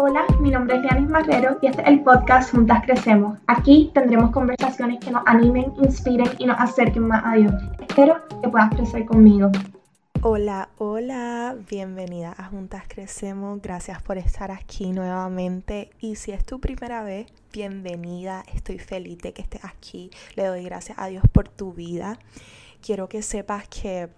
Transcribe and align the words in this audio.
Hola, 0.00 0.24
mi 0.38 0.52
nombre 0.52 0.76
es 0.76 0.82
Lianis 0.82 1.10
Marrero 1.10 1.58
y 1.60 1.66
este 1.66 1.82
es 1.82 1.88
el 1.88 2.04
podcast 2.04 2.52
Juntas 2.52 2.84
Crecemos. 2.84 3.36
Aquí 3.48 3.90
tendremos 3.92 4.30
conversaciones 4.30 5.00
que 5.00 5.10
nos 5.10 5.24
animen, 5.26 5.72
inspiren 5.82 6.28
y 6.38 6.46
nos 6.46 6.56
acerquen 6.60 7.08
más 7.08 7.20
a 7.26 7.34
Dios. 7.34 7.52
Espero 7.80 8.22
que 8.40 8.48
puedas 8.48 8.70
crecer 8.76 9.06
conmigo. 9.06 9.50
Hola, 10.22 10.68
hola, 10.78 11.56
bienvenida 11.68 12.32
a 12.38 12.44
Juntas 12.44 12.84
Crecemos. 12.86 13.60
Gracias 13.60 14.00
por 14.00 14.18
estar 14.18 14.52
aquí 14.52 14.92
nuevamente. 14.92 15.90
Y 15.98 16.14
si 16.14 16.30
es 16.30 16.44
tu 16.44 16.60
primera 16.60 17.02
vez, 17.02 17.26
bienvenida. 17.52 18.44
Estoy 18.54 18.78
feliz 18.78 19.18
de 19.18 19.32
que 19.32 19.42
estés 19.42 19.64
aquí. 19.64 20.12
Le 20.36 20.46
doy 20.46 20.62
gracias 20.62 20.96
a 21.00 21.08
Dios 21.08 21.24
por 21.32 21.48
tu 21.48 21.72
vida. 21.72 22.20
Quiero 22.82 23.08
que 23.08 23.20
sepas 23.20 23.66
que 23.66 24.08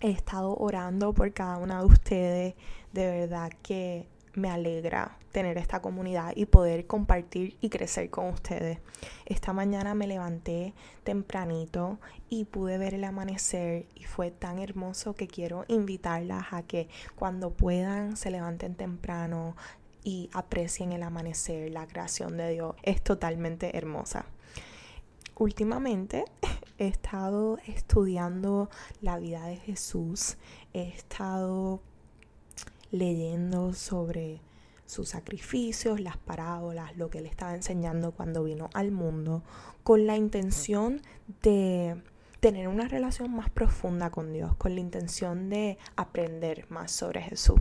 he 0.00 0.10
estado 0.10 0.56
orando 0.56 1.12
por 1.12 1.30
cada 1.34 1.58
una 1.58 1.80
de 1.80 1.84
ustedes. 1.84 2.54
De 2.94 3.06
verdad 3.06 3.52
que 3.62 4.06
me 4.40 4.50
alegra 4.50 5.16
tener 5.32 5.58
esta 5.58 5.80
comunidad 5.80 6.32
y 6.34 6.46
poder 6.46 6.86
compartir 6.86 7.56
y 7.60 7.68
crecer 7.68 8.10
con 8.10 8.26
ustedes. 8.26 8.78
Esta 9.26 9.52
mañana 9.52 9.94
me 9.94 10.06
levanté 10.06 10.74
tempranito 11.04 11.98
y 12.28 12.46
pude 12.46 12.78
ver 12.78 12.94
el 12.94 13.04
amanecer 13.04 13.86
y 13.94 14.04
fue 14.04 14.30
tan 14.30 14.58
hermoso 14.58 15.14
que 15.14 15.28
quiero 15.28 15.64
invitarlas 15.68 16.52
a 16.52 16.62
que 16.62 16.88
cuando 17.14 17.50
puedan 17.50 18.16
se 18.16 18.30
levanten 18.30 18.74
temprano 18.74 19.54
y 20.02 20.30
aprecien 20.32 20.92
el 20.92 21.02
amanecer, 21.02 21.70
la 21.70 21.86
creación 21.86 22.36
de 22.36 22.52
Dios. 22.52 22.74
Es 22.82 23.02
totalmente 23.02 23.76
hermosa. 23.76 24.24
Últimamente 25.36 26.24
he 26.78 26.88
estado 26.88 27.58
estudiando 27.66 28.68
la 29.00 29.18
vida 29.18 29.46
de 29.46 29.56
Jesús, 29.56 30.36
he 30.74 30.88
estado 30.88 31.80
leyendo 32.90 33.72
sobre 33.72 34.40
sus 34.86 35.10
sacrificios, 35.10 36.00
las 36.00 36.16
parábolas, 36.16 36.96
lo 36.96 37.10
que 37.10 37.18
él 37.18 37.26
estaba 37.26 37.54
enseñando 37.54 38.12
cuando 38.12 38.42
vino 38.42 38.70
al 38.74 38.90
mundo, 38.90 39.42
con 39.84 40.06
la 40.06 40.16
intención 40.16 41.00
de 41.42 42.02
tener 42.40 42.68
una 42.68 42.88
relación 42.88 43.32
más 43.32 43.50
profunda 43.50 44.10
con 44.10 44.32
Dios, 44.32 44.56
con 44.56 44.74
la 44.74 44.80
intención 44.80 45.48
de 45.48 45.78
aprender 45.94 46.66
más 46.70 46.90
sobre 46.90 47.22
Jesús. 47.22 47.60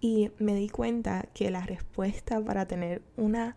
Y 0.00 0.30
me 0.38 0.54
di 0.54 0.68
cuenta 0.68 1.26
que 1.32 1.50
la 1.50 1.64
respuesta 1.64 2.40
para 2.40 2.66
tener 2.66 3.00
una 3.16 3.56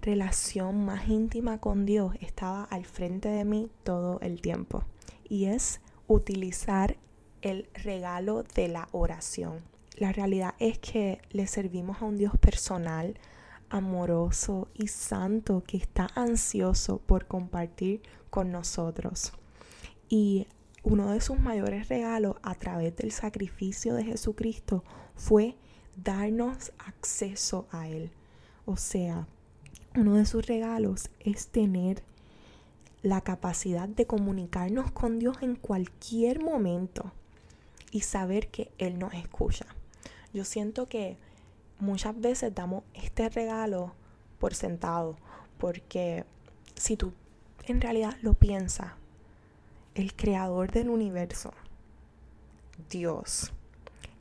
relación 0.00 0.84
más 0.84 1.08
íntima 1.08 1.58
con 1.58 1.86
Dios 1.86 2.14
estaba 2.20 2.64
al 2.64 2.84
frente 2.84 3.28
de 3.28 3.44
mí 3.44 3.70
todo 3.84 4.20
el 4.20 4.40
tiempo. 4.40 4.84
Y 5.28 5.46
es 5.46 5.80
utilizar 6.06 6.96
el 7.42 7.68
regalo 7.72 8.42
de 8.54 8.68
la 8.68 8.88
oración. 8.92 9.62
La 9.98 10.12
realidad 10.12 10.54
es 10.60 10.78
que 10.78 11.20
le 11.30 11.48
servimos 11.48 12.00
a 12.00 12.04
un 12.04 12.18
Dios 12.18 12.38
personal, 12.38 13.18
amoroso 13.68 14.68
y 14.72 14.86
santo 14.86 15.64
que 15.66 15.76
está 15.76 16.06
ansioso 16.14 16.98
por 16.98 17.26
compartir 17.26 18.02
con 18.30 18.52
nosotros. 18.52 19.32
Y 20.08 20.46
uno 20.84 21.10
de 21.10 21.20
sus 21.20 21.40
mayores 21.40 21.88
regalos 21.88 22.36
a 22.42 22.54
través 22.54 22.94
del 22.94 23.10
sacrificio 23.10 23.94
de 23.94 24.04
Jesucristo 24.04 24.84
fue 25.16 25.56
darnos 25.96 26.72
acceso 26.78 27.66
a 27.72 27.88
Él. 27.88 28.12
O 28.66 28.76
sea, 28.76 29.26
uno 29.96 30.14
de 30.14 30.26
sus 30.26 30.46
regalos 30.46 31.10
es 31.18 31.48
tener 31.48 32.04
la 33.02 33.22
capacidad 33.22 33.88
de 33.88 34.06
comunicarnos 34.06 34.92
con 34.92 35.18
Dios 35.18 35.38
en 35.40 35.56
cualquier 35.56 36.40
momento 36.40 37.10
y 37.90 38.02
saber 38.02 38.46
que 38.46 38.70
Él 38.78 39.00
nos 39.00 39.12
escucha. 39.14 39.66
Yo 40.32 40.44
siento 40.44 40.86
que 40.86 41.16
muchas 41.78 42.18
veces 42.20 42.54
damos 42.54 42.84
este 42.94 43.28
regalo 43.28 43.92
por 44.38 44.54
sentado, 44.54 45.16
porque 45.58 46.24
si 46.74 46.96
tú 46.96 47.12
en 47.66 47.80
realidad 47.80 48.16
lo 48.22 48.34
piensas, 48.34 48.92
el 49.94 50.14
creador 50.14 50.70
del 50.70 50.90
universo, 50.90 51.52
Dios, 52.88 53.52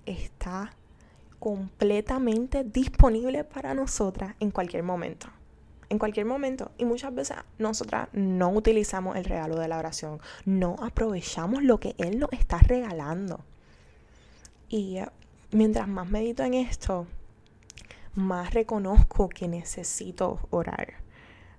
está 0.06 0.74
completamente 1.40 2.64
disponible 2.64 3.44
para 3.44 3.74
nosotras 3.74 4.36
en 4.40 4.52
cualquier 4.52 4.84
momento. 4.84 5.28
En 5.90 6.00
cualquier 6.00 6.26
momento. 6.26 6.72
Y 6.78 6.86
muchas 6.86 7.14
veces 7.14 7.38
nosotras 7.60 8.10
no 8.12 8.50
utilizamos 8.50 9.16
el 9.16 9.24
regalo 9.24 9.58
de 9.60 9.68
la 9.68 9.78
oración. 9.78 10.20
No 10.46 10.76
aprovechamos 10.82 11.64
lo 11.64 11.80
que 11.80 11.96
Él 11.98 12.20
nos 12.20 12.34
está 12.34 12.58
regalando. 12.58 13.40
Y 14.68 14.98
mientras 15.52 15.88
más 15.88 16.10
medito 16.10 16.44
en 16.44 16.54
esto, 16.54 17.08
más 18.16 18.54
reconozco 18.54 19.30
que 19.30 19.48
necesito 19.48 20.40
orar. 20.50 20.96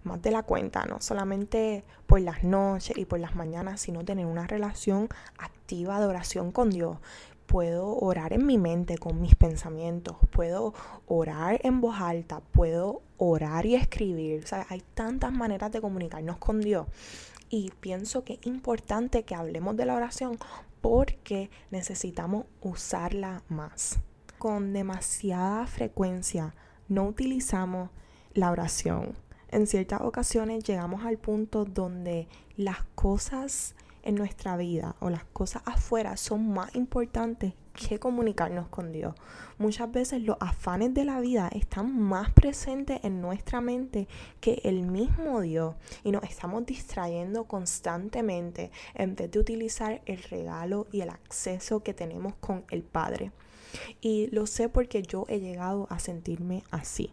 Más 0.05 0.21
de 0.23 0.31
la 0.31 0.43
cuenta, 0.43 0.85
no 0.87 1.01
solamente 1.01 1.85
por 2.07 2.21
las 2.21 2.45
noches 2.45 2.97
y 2.97 3.05
por 3.05 3.21
las 3.21 3.35
mañanas, 3.35 3.81
sino 3.81 4.05
tener 4.05 4.27
una 4.27 4.47
relación 4.47 5.09
activa 5.39 6.01
de 6.01 6.07
oración 6.07 6.53
con 6.53 6.71
Dios. 6.71 6.99
Puedo 7.47 7.97
orar 7.97 8.33
en 8.33 8.45
mi 8.45 8.59
mente 8.59 8.99
con 8.99 9.21
mis 9.21 9.35
pensamientos, 9.35 10.17
puedo 10.31 10.75
orar 11.07 11.61
en 11.63 11.81
voz 11.81 12.01
alta, 12.01 12.41
puedo 12.53 13.03
orar 13.17 13.65
y 13.67 13.75
escribir. 13.75 14.45
O 14.45 14.47
sea, 14.47 14.67
hay 14.69 14.83
tantas 14.95 15.33
maneras 15.33 15.73
de 15.73 15.81
comunicarnos 15.81 16.37
con 16.39 16.61
Dios. 16.61 16.87
Y 17.51 17.73
pienso 17.81 18.25
que 18.25 18.35
es 18.35 18.47
importante 18.47 19.23
que 19.23 19.35
hablemos 19.35 19.77
de 19.77 19.87
la 19.87 19.95
oración 19.95 20.39
porque 20.81 21.51
necesitamos 21.71 22.47
usarla 22.61 23.43
más. 23.49 23.99
Con 24.39 24.73
demasiada 24.73 25.67
frecuencia 25.67 26.55
no 26.89 27.07
utilizamos 27.07 27.91
la 28.35 28.51
oración. 28.51 29.15
En 29.51 29.67
ciertas 29.67 30.01
ocasiones 30.03 30.65
llegamos 30.65 31.05
al 31.05 31.19
punto 31.19 31.65
donde 31.65 32.29
las 32.57 32.85
cosas 32.95 33.75
en 34.09 34.15
nuestra 34.15 34.57
vida 34.57 34.97
o 35.01 35.11
las 35.11 35.25
cosas 35.25 35.63
afuera 35.67 36.17
son 36.17 36.51
más 36.51 36.75
importantes 36.75 37.53
que 37.75 37.99
comunicarnos 37.99 38.67
con 38.69 38.91
Dios. 38.91 39.15
Muchas 39.59 39.93
veces 39.93 40.23
los 40.23 40.39
afanes 40.41 40.95
de 40.95 41.05
la 41.05 41.21
vida 41.21 41.51
están 41.53 42.01
más 42.01 42.31
presentes 42.33 43.01
en 43.05 43.21
nuestra 43.21 43.61
mente 43.61 44.09
que 44.41 44.63
el 44.65 44.81
mismo 44.87 45.43
Dios 45.43 45.75
y 46.05 46.11
nos 46.11 46.25
estamos 46.25 46.65
distrayendo 46.65 47.45
constantemente 47.45 48.71
en 48.95 49.15
vez 49.15 49.31
de 49.31 49.41
utilizar 49.41 50.01
el 50.07 50.23
regalo 50.23 50.87
y 50.91 51.03
el 51.03 51.11
acceso 51.11 51.83
que 51.83 51.93
tenemos 51.93 52.35
con 52.41 52.65
el 52.71 52.83
Padre. 52.83 53.31
Y 54.01 54.29
lo 54.29 54.47
sé 54.47 54.71
porque 54.71 55.03
yo 55.03 55.27
he 55.29 55.39
llegado 55.39 55.87
a 55.91 55.99
sentirme 55.99 56.65
así. 56.71 57.11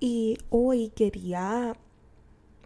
Y 0.00 0.38
hoy 0.50 0.88
quería 0.88 1.76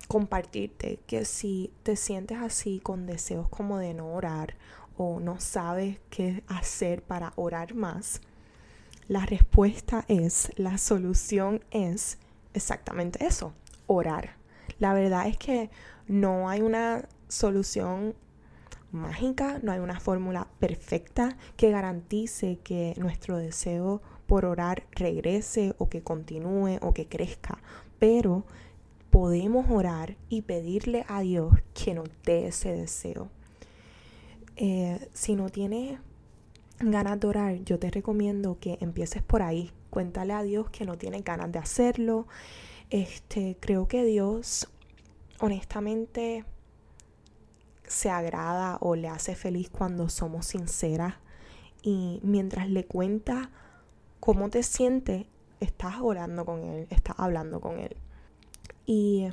compartirte 0.08 1.00
que 1.06 1.24
si 1.24 1.72
te 1.82 1.96
sientes 1.96 2.38
así 2.38 2.80
con 2.80 3.06
deseos 3.06 3.48
como 3.48 3.78
de 3.78 3.94
no 3.94 4.12
orar 4.12 4.54
o 4.96 5.20
no 5.20 5.40
sabes 5.40 5.98
qué 6.10 6.42
hacer 6.46 7.02
para 7.02 7.32
orar 7.36 7.74
más, 7.74 8.20
la 9.08 9.24
respuesta 9.24 10.04
es, 10.08 10.50
la 10.56 10.78
solución 10.78 11.62
es 11.70 12.18
exactamente 12.54 13.24
eso, 13.24 13.52
orar. 13.86 14.36
La 14.78 14.94
verdad 14.94 15.28
es 15.28 15.36
que 15.36 15.70
no 16.08 16.48
hay 16.48 16.60
una 16.60 17.08
solución 17.28 18.14
mágica, 18.90 19.60
no 19.62 19.72
hay 19.72 19.78
una 19.78 20.00
fórmula 20.00 20.48
perfecta 20.58 21.36
que 21.56 21.70
garantice 21.70 22.58
que 22.64 22.94
nuestro 22.96 23.36
deseo 23.36 24.02
por 24.26 24.44
orar 24.44 24.84
regrese 24.92 25.74
o 25.78 25.88
que 25.88 26.02
continúe 26.02 26.78
o 26.80 26.92
que 26.92 27.06
crezca, 27.06 27.58
pero 27.98 28.44
podemos 29.16 29.64
orar 29.70 30.14
y 30.28 30.42
pedirle 30.42 31.06
a 31.08 31.22
Dios 31.22 31.54
que 31.72 31.94
nos 31.94 32.06
dé 32.26 32.48
ese 32.48 32.74
deseo. 32.74 33.30
Eh, 34.56 35.08
si 35.14 35.34
no 35.36 35.48
tienes 35.48 35.98
ganas 36.80 37.18
de 37.18 37.26
orar, 37.26 37.54
yo 37.64 37.78
te 37.78 37.90
recomiendo 37.90 38.58
que 38.60 38.76
empieces 38.82 39.22
por 39.22 39.40
ahí. 39.40 39.72
Cuéntale 39.88 40.34
a 40.34 40.42
Dios 40.42 40.68
que 40.68 40.84
no 40.84 40.98
tienes 40.98 41.24
ganas 41.24 41.50
de 41.50 41.58
hacerlo. 41.58 42.26
Este, 42.90 43.56
creo 43.58 43.88
que 43.88 44.04
Dios, 44.04 44.68
honestamente, 45.40 46.44
se 47.86 48.10
agrada 48.10 48.76
o 48.82 48.96
le 48.96 49.08
hace 49.08 49.34
feliz 49.34 49.70
cuando 49.70 50.10
somos 50.10 50.44
sinceras. 50.44 51.14
Y 51.80 52.20
mientras 52.22 52.68
le 52.68 52.84
cuentas 52.84 53.48
cómo 54.20 54.50
te 54.50 54.62
sientes, 54.62 55.24
estás 55.60 56.02
orando 56.02 56.44
con 56.44 56.64
Él, 56.64 56.86
estás 56.90 57.14
hablando 57.18 57.62
con 57.62 57.78
Él. 57.78 57.96
Y 58.86 59.28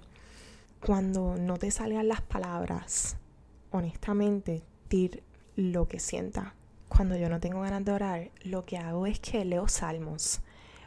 cuando 0.85 1.38
no 1.38 1.57
te 1.57 1.71
salgan 1.71 2.07
las 2.07 2.21
palabras, 2.21 3.17
honestamente, 3.71 4.63
dir 4.89 5.23
lo 5.55 5.88
que 5.88 6.00
sienta. 6.00 6.55
Cuando 6.89 7.15
yo 7.15 7.29
no 7.29 7.39
tengo 7.39 7.61
ganas 7.61 7.85
de 7.85 7.91
orar, 7.91 8.31
lo 8.44 8.65
que 8.65 8.77
hago 8.77 9.07
es 9.07 9.19
que 9.19 9.45
leo 9.45 9.67
salmos. 9.67 10.41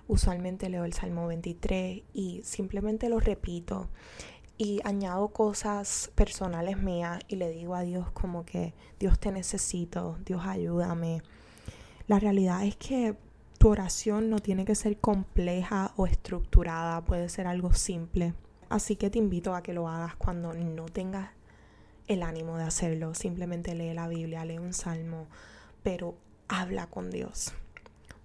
Usualmente 0.09 0.69
leo 0.69 0.85
el 0.85 0.93
Salmo 0.93 1.27
23 1.27 2.03
y 2.13 2.41
simplemente 2.45 3.09
lo 3.09 3.19
repito 3.19 3.89
y 4.59 4.81
añado 4.85 5.29
cosas 5.29 6.11
personales 6.15 6.79
mías 6.79 7.21
y 7.29 7.37
le 7.37 7.51
digo 7.51 7.75
a 7.75 7.83
Dios 7.83 8.11
como 8.13 8.45
que 8.45 8.75
Dios 8.99 9.19
te 9.19 9.33
necesito, 9.33 10.19
Dios 10.25 10.43
ayúdame. 10.47 11.23
La 12.07 12.19
realidad 12.19 12.65
es 12.65 12.77
que 12.77 13.17
tu 13.59 13.69
oración 13.69 14.31
no 14.31 14.39
tiene 14.39 14.65
que 14.65 14.75
ser 14.75 14.99
compleja 14.99 15.93
o 15.97 16.07
estructurada, 16.07 17.05
puede 17.05 17.29
ser 17.29 17.47
algo 17.47 17.73
simple. 17.73 18.35
Así 18.69 18.97
que 18.97 19.11
te 19.11 19.19
invito 19.19 19.55
a 19.55 19.63
que 19.63 19.73
lo 19.73 19.89
hagas 19.89 20.17
cuando 20.17 20.53
no 20.53 20.87
tengas 20.87 21.31
el 22.09 22.23
ánimo 22.23 22.57
de 22.57 22.65
hacerlo. 22.65 23.15
Simplemente 23.15 23.75
lee 23.75 23.95
la 23.95 24.09
Biblia, 24.09 24.45
lee 24.45 24.59
un 24.59 24.73
salmo, 24.73 25.27
pero 25.83 26.17
habla 26.49 26.87
con 26.89 27.11
Dios. 27.11 27.53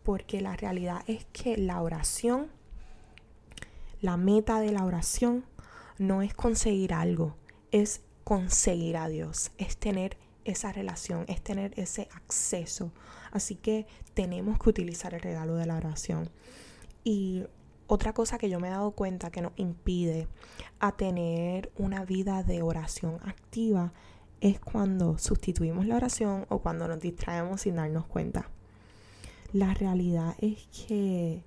Porque 0.03 0.41
la 0.41 0.55
realidad 0.55 1.03
es 1.07 1.25
que 1.31 1.57
la 1.57 1.81
oración, 1.81 2.47
la 4.01 4.17
meta 4.17 4.59
de 4.59 4.71
la 4.71 4.83
oración 4.83 5.45
no 5.97 6.21
es 6.23 6.33
conseguir 6.33 6.93
algo, 6.93 7.35
es 7.71 8.01
conseguir 8.23 8.97
a 8.97 9.07
Dios, 9.07 9.51
es 9.57 9.77
tener 9.77 10.17
esa 10.45 10.71
relación, 10.71 11.25
es 11.27 11.41
tener 11.41 11.73
ese 11.77 12.09
acceso. 12.15 12.91
Así 13.31 13.55
que 13.55 13.85
tenemos 14.15 14.57
que 14.59 14.69
utilizar 14.69 15.13
el 15.13 15.21
regalo 15.21 15.55
de 15.55 15.67
la 15.67 15.77
oración. 15.77 16.29
Y 17.03 17.45
otra 17.93 18.13
cosa 18.13 18.37
que 18.37 18.49
yo 18.49 18.61
me 18.61 18.69
he 18.69 18.71
dado 18.71 18.91
cuenta 18.91 19.31
que 19.31 19.41
nos 19.41 19.51
impide 19.57 20.29
a 20.79 20.93
tener 20.93 21.73
una 21.77 22.05
vida 22.05 22.41
de 22.41 22.61
oración 22.61 23.19
activa 23.25 23.91
es 24.39 24.61
cuando 24.61 25.17
sustituimos 25.17 25.85
la 25.85 25.97
oración 25.97 26.45
o 26.47 26.59
cuando 26.59 26.87
nos 26.87 27.01
distraemos 27.01 27.59
sin 27.59 27.75
darnos 27.75 28.05
cuenta. 28.05 28.49
La 29.51 29.73
realidad 29.73 30.35
es 30.39 30.67
que 30.67 31.43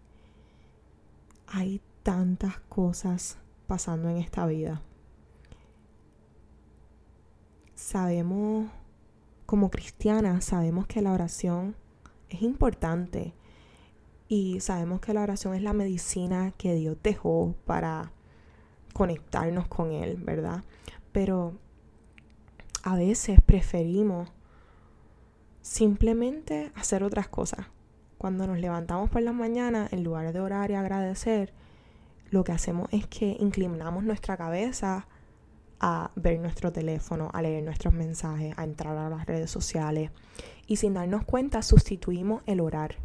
hay 1.46 1.80
tantas 2.02 2.58
cosas 2.68 3.38
pasando 3.66 4.10
en 4.10 4.18
esta 4.18 4.44
vida. 4.44 4.82
Sabemos 7.74 8.66
como 9.46 9.70
cristianas 9.70 10.44
sabemos 10.44 10.86
que 10.86 11.00
la 11.00 11.12
oración 11.12 11.74
es 12.28 12.42
importante 12.42 13.32
y 14.28 14.60
sabemos 14.60 15.00
que 15.00 15.14
la 15.14 15.22
oración 15.22 15.54
es 15.54 15.62
la 15.62 15.72
medicina 15.72 16.52
que 16.56 16.74
Dios 16.74 16.96
dejó 17.02 17.54
para 17.66 18.12
conectarnos 18.92 19.68
con 19.68 19.92
Él, 19.92 20.16
¿verdad? 20.16 20.64
Pero 21.12 21.54
a 22.82 22.96
veces 22.96 23.40
preferimos 23.40 24.30
simplemente 25.62 26.72
hacer 26.74 27.02
otras 27.02 27.28
cosas. 27.28 27.66
Cuando 28.18 28.46
nos 28.46 28.58
levantamos 28.58 29.10
por 29.10 29.22
la 29.22 29.32
mañana, 29.32 29.88
en 29.90 30.04
lugar 30.04 30.32
de 30.32 30.40
orar 30.40 30.70
y 30.70 30.74
agradecer, 30.74 31.52
lo 32.30 32.44
que 32.44 32.52
hacemos 32.52 32.88
es 32.92 33.06
que 33.06 33.36
inclinamos 33.40 34.04
nuestra 34.04 34.36
cabeza 34.36 35.06
a 35.80 36.10
ver 36.16 36.40
nuestro 36.40 36.72
teléfono, 36.72 37.30
a 37.32 37.42
leer 37.42 37.62
nuestros 37.62 37.92
mensajes, 37.92 38.54
a 38.56 38.64
entrar 38.64 38.96
a 38.96 39.10
las 39.10 39.26
redes 39.26 39.50
sociales. 39.50 40.10
Y 40.66 40.76
sin 40.76 40.94
darnos 40.94 41.24
cuenta, 41.24 41.62
sustituimos 41.62 42.42
el 42.46 42.60
orar. 42.60 42.96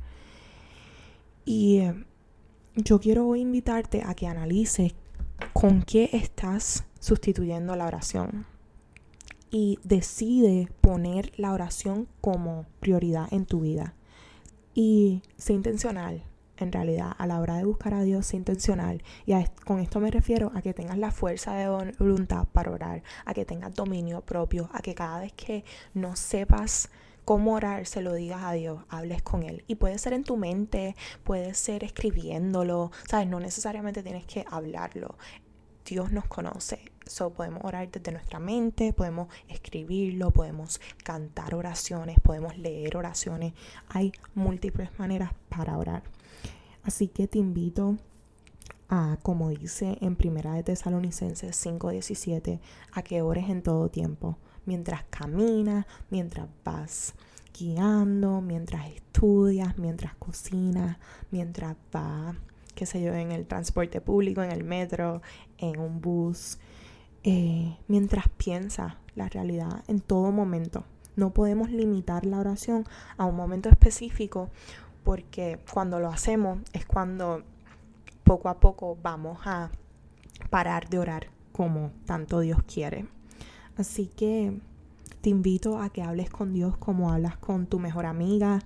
Y 1.50 1.80
eh, 1.80 2.06
yo 2.76 3.00
quiero 3.00 3.36
invitarte 3.36 4.04
a 4.06 4.14
que 4.14 4.28
analices 4.28 4.94
con 5.52 5.82
qué 5.82 6.12
estás 6.14 6.84
sustituyendo 7.00 7.76
la 7.76 7.88
oración. 7.88 8.46
Y 9.50 9.80
decide 9.84 10.70
poner 10.80 11.32
la 11.38 11.52
oración 11.52 12.08
como 12.22 12.68
prioridad 12.80 13.34
en 13.34 13.48
tu 13.48 13.62
vida. 13.62 13.96
Y 14.76 15.24
sé 15.38 15.54
intencional 15.54 16.24
en 16.58 16.72
realidad 16.72 17.14
a 17.18 17.26
la 17.26 17.40
hora 17.40 17.58
de 17.58 17.66
buscar 17.66 17.96
a 17.96 18.04
Dios 18.04 18.32
intencional. 18.36 19.02
Y 19.26 19.34
con 19.66 19.80
esto 19.80 20.00
me 20.00 20.12
refiero 20.12 20.52
a 20.54 20.62
que 20.62 20.76
tengas 20.76 21.00
la 21.00 21.10
fuerza 21.10 21.56
de 21.56 21.68
voluntad 21.98 22.48
para 22.54 22.70
orar, 22.70 23.02
a 23.26 23.34
que 23.34 23.46
tengas 23.46 23.74
dominio 23.74 24.22
propio, 24.22 24.70
a 24.72 24.84
que 24.84 24.94
cada 24.94 25.22
vez 25.22 25.34
que 25.34 25.66
no 25.96 26.16
sepas 26.16 26.92
cómo 27.30 27.54
orar, 27.54 27.86
se 27.86 28.02
lo 28.02 28.16
digas 28.16 28.42
a 28.42 28.54
Dios, 28.54 28.82
hables 28.90 29.22
con 29.22 29.44
Él. 29.44 29.64
Y 29.68 29.76
puede 29.76 30.00
ser 30.00 30.14
en 30.14 30.24
tu 30.24 30.36
mente, 30.36 30.96
puede 31.24 31.54
ser 31.54 31.84
escribiéndolo, 31.84 32.92
¿sabes? 33.08 33.28
No 33.28 33.40
necesariamente 33.40 34.02
tienes 34.02 34.26
que 34.26 34.46
hablarlo. 34.50 35.16
Dios 35.86 36.12
nos 36.12 36.26
conoce. 36.26 36.92
So, 37.06 37.30
podemos 37.30 37.64
orar 37.64 37.88
desde 37.92 38.12
nuestra 38.14 38.40
mente, 38.40 38.94
podemos 38.94 39.28
escribirlo, 39.48 40.32
podemos 40.32 40.82
cantar 41.04 41.54
oraciones, 41.54 42.20
podemos 42.20 42.58
leer 42.58 42.98
oraciones. 42.98 43.54
Hay 43.90 44.12
múltiples 44.34 44.90
maneras 44.98 45.30
para 45.50 45.78
orar. 45.78 46.02
Así 46.82 47.10
que 47.10 47.28
te 47.28 47.38
invito 47.38 47.98
a, 48.90 49.20
como 49.22 49.50
dice 49.50 50.00
en 50.02 50.16
Primera 50.16 50.56
de 50.56 50.64
Tesalonicenses 50.64 51.56
5:17, 51.64 52.60
a 52.92 53.04
que 53.04 53.22
ores 53.22 53.50
en 53.50 53.62
todo 53.62 53.90
tiempo, 53.90 54.40
mientras 54.70 55.04
caminas, 55.10 55.88
mientras 56.12 56.48
vas 56.64 57.16
guiando, 57.58 58.40
mientras 58.40 58.88
estudias, 58.92 59.80
mientras 59.80 60.14
cocinas, 60.18 60.98
mientras 61.32 61.76
vas, 61.92 62.36
qué 62.76 62.86
sé 62.86 63.02
yo, 63.02 63.16
en 63.16 63.32
el 63.32 63.48
transporte 63.48 64.00
público, 64.00 64.44
en 64.44 64.52
el 64.52 64.64
metro, 64.64 65.24
en 65.58 65.80
un 65.80 66.02
bus, 66.02 66.60
eh, 67.24 67.76
mientras 67.88 68.30
piensas 68.30 68.94
la 69.16 69.28
realidad 69.28 69.84
en 69.88 70.02
todo 70.02 70.32
momento. 70.32 70.84
No 71.16 71.32
podemos 71.32 71.72
limitar 71.72 72.28
la 72.28 72.38
oración 72.38 72.86
a 73.18 73.26
un 73.26 73.36
momento 73.36 73.70
específico 73.70 74.52
porque 75.04 75.58
cuando 75.74 76.00
lo 76.00 76.10
hacemos 76.10 76.60
es 76.74 76.86
cuando 76.86 77.42
poco 78.24 78.50
a 78.50 78.60
poco 78.60 79.00
vamos 79.02 79.40
a 79.46 79.72
parar 80.52 80.90
de 80.90 81.00
orar 81.00 81.28
como 81.54 81.90
tanto 82.06 82.42
Dios 82.42 82.62
quiere. 82.72 83.08
Así 83.80 84.08
que 84.08 84.60
te 85.22 85.30
invito 85.30 85.80
a 85.80 85.90
que 85.90 86.02
hables 86.02 86.30
con 86.30 86.54
Dios 86.54 86.76
como 86.78 87.14
hablas 87.14 87.38
con 87.38 87.66
tu 87.66 87.80
mejor 87.80 88.06
amiga. 88.06 88.60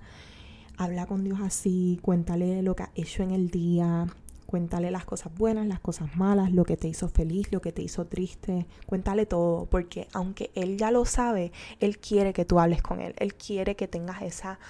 Habla 0.76 1.06
con 1.06 1.22
Dios 1.22 1.38
así, 1.40 2.00
cuéntale 2.02 2.62
lo 2.62 2.74
que 2.74 2.82
ha 2.82 2.90
hecho 2.96 3.22
en 3.22 3.30
el 3.30 3.48
día, 3.48 4.08
Cuéntale 4.54 4.92
las 4.92 5.04
cosas 5.04 5.34
buenas, 5.34 5.66
las 5.66 5.80
cosas 5.80 6.14
malas, 6.16 6.52
lo 6.52 6.64
que 6.64 6.76
te 6.76 6.86
hizo 6.86 7.08
feliz, 7.08 7.50
lo 7.50 7.60
que 7.60 7.72
te 7.72 7.82
hizo 7.82 8.04
triste. 8.04 8.66
Cuéntale 8.86 9.26
todo, 9.26 9.66
porque 9.66 10.06
aunque 10.12 10.52
Él 10.54 10.76
ya 10.76 10.92
lo 10.92 11.06
sabe, 11.06 11.50
Él 11.80 11.98
quiere 11.98 12.32
que 12.32 12.44
tú 12.44 12.60
hables 12.60 12.80
con 12.80 13.00
Él. 13.00 13.14
Él 13.18 13.34
quiere 13.34 13.74
que 13.74 13.88
tengas 13.88 14.22
esa 14.22 14.60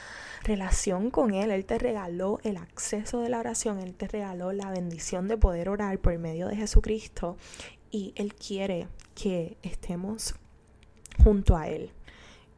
relación 0.42 1.10
con 1.10 1.34
Él. 1.34 1.50
Él 1.50 1.66
te 1.66 1.78
regaló 1.78 2.38
el 2.44 2.56
acceso 2.56 3.20
de 3.20 3.28
la 3.28 3.40
oración. 3.40 3.78
Él 3.78 3.94
te 3.94 4.08
regaló 4.08 4.52
la 4.52 4.70
bendición 4.70 5.28
de 5.28 5.36
poder 5.36 5.68
orar 5.68 5.98
por 5.98 6.16
medio 6.18 6.48
de 6.48 6.56
Jesucristo. 6.56 7.36
Y 7.94 8.12
Él 8.16 8.34
quiere 8.34 8.88
que 9.14 9.56
estemos 9.62 10.34
junto 11.22 11.56
a 11.56 11.68
Él. 11.68 11.92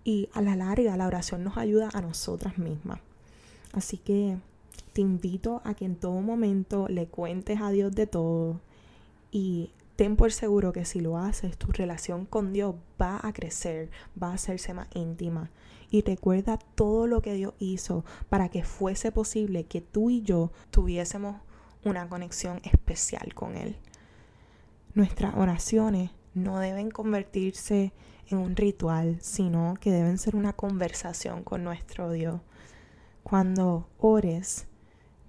Y 0.03 0.31
a 0.33 0.41
la 0.41 0.57
larga 0.57 0.97
la 0.97 1.07
oración 1.07 1.45
nos 1.45 1.59
ayuda 1.59 1.91
a 1.93 2.01
nosotras 2.01 2.57
mismas. 2.57 3.01
Así 3.75 3.99
que 3.99 4.39
te 4.95 5.03
invito 5.03 5.61
a 5.63 5.75
que 5.75 5.85
en 5.85 5.97
todo 5.97 6.23
momento 6.23 6.89
le 6.89 7.07
cuentes 7.09 7.61
a 7.61 7.69
Dios 7.69 7.95
de 7.95 8.07
todo 8.07 8.63
y 9.31 9.73
ten 9.97 10.17
por 10.17 10.33
seguro 10.33 10.73
que 10.73 10.87
si 10.87 11.01
lo 11.01 11.19
haces, 11.19 11.59
tu 11.59 11.71
relación 11.71 12.25
con 12.25 12.55
Dios 12.55 12.75
va 12.99 13.21
a 13.23 13.35
crecer, 13.35 13.91
va 14.21 14.31
a 14.31 14.35
hacerse 14.37 14.73
más 14.73 14.89
íntima. 14.95 15.51
Y 15.91 16.01
recuerda 16.01 16.59
todo 16.77 17.07
lo 17.07 17.21
que 17.21 17.35
Dios 17.35 17.53
hizo 17.59 18.07
para 18.31 18.49
que 18.49 18.65
fuese 18.65 19.13
posible 19.13 19.65
que 19.65 19.83
tú 19.83 20.09
y 20.09 20.23
yo 20.23 20.51
tuviésemos 20.71 21.37
una 21.85 22.09
conexión 22.09 22.63
especial 22.65 23.35
con 23.35 23.59
Él. 23.59 23.77
Nuestras 24.97 25.35
oraciones 25.35 26.11
no 26.33 26.59
deben 26.59 26.91
convertirse 26.91 27.93
en 28.29 28.39
un 28.39 28.57
ritual, 28.57 29.19
sino 29.21 29.75
que 29.79 29.93
deben 29.93 30.17
ser 30.17 30.35
una 30.35 30.55
conversación 30.55 31.45
con 31.45 31.63
nuestro 31.65 32.11
Dios. 32.11 32.41
Cuando 33.23 33.91
ores, 33.99 34.69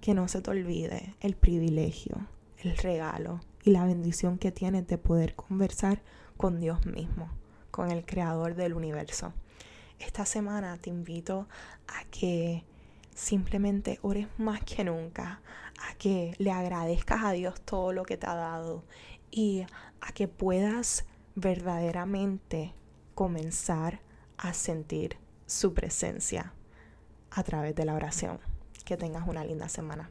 que 0.00 0.14
no 0.14 0.26
se 0.26 0.40
te 0.40 0.50
olvide 0.50 1.16
el 1.20 1.36
privilegio, 1.36 2.16
el 2.56 2.78
regalo 2.78 3.40
y 3.62 3.72
la 3.72 3.84
bendición 3.84 4.38
que 4.38 4.52
tienes 4.52 4.86
de 4.86 4.96
poder 4.96 5.34
conversar 5.34 6.00
con 6.38 6.60
Dios 6.60 6.86
mismo, 6.86 7.28
con 7.70 7.90
el 7.90 8.06
creador 8.06 8.54
del 8.54 8.72
universo. 8.72 9.34
Esta 9.98 10.24
semana 10.24 10.78
te 10.78 10.88
invito 10.88 11.46
a 11.88 12.06
que 12.10 12.64
simplemente 13.14 13.98
ores 14.00 14.28
más 14.38 14.62
que 14.62 14.82
nunca, 14.84 15.42
a 15.90 15.94
que 15.98 16.34
le 16.38 16.52
agradezcas 16.52 17.22
a 17.22 17.32
Dios 17.32 17.60
todo 17.60 17.92
lo 17.92 18.04
que 18.04 18.16
te 18.16 18.26
ha 18.26 18.34
dado 18.34 18.84
y 19.30 19.66
a 20.00 20.12
que 20.12 20.28
puedas 20.28 21.06
verdaderamente 21.34 22.74
comenzar 23.14 24.00
a 24.36 24.52
sentir 24.54 25.18
su 25.46 25.74
presencia 25.74 26.52
a 27.30 27.42
través 27.42 27.74
de 27.74 27.84
la 27.84 27.94
oración. 27.94 28.40
Que 28.84 28.96
tengas 28.96 29.28
una 29.28 29.44
linda 29.44 29.68
semana. 29.68 30.10